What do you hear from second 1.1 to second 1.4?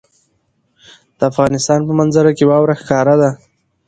د